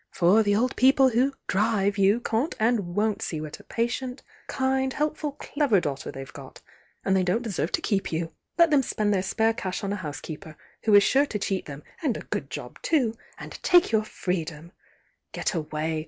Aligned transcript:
For 0.09 0.41
the 0.41 0.55
old 0.55 0.75
people 0.75 1.09
who 1.09 1.31
drive 1.45 1.99
you 1.99 2.21
can't 2.21 2.55
and 2.59 2.95
won't 2.95 3.21
see 3.21 3.39
what 3.39 3.59
a 3.59 3.63
patient, 3.63 4.23
kind, 4.47 4.91
helpful 4.93 5.33
clever 5.33 5.79
daughter 5.79 6.11
they've 6.11 6.33
got, 6.33 6.59
and 7.05 7.15
they 7.15 7.21
don't 7.21 7.43
deserve 7.43 7.71
to 7.73 7.81
keep 7.83 8.11
you. 8.11 8.31
Let 8.57 8.71
them 8.71 8.81
spend 8.81 9.13
their 9.13 9.21
spare 9.21 9.53
cash 9.53 9.83
on 9.83 9.93
a 9.93 9.97
housekeeper, 9.97 10.57
who 10.85 10.95
is 10.95 11.03
sure 11.03 11.27
to 11.27 11.37
cheat 11.37 11.67
them 11.67 11.83
(and 12.01 12.17
a 12.17 12.21
good 12.21 12.49
job 12.49 12.81
too!) 12.81 13.13
and 13.37 13.61
take 13.61 13.91
your 13.91 14.03
freedom 14.03 14.71
Get 15.33 15.53
away! 15.53 15.99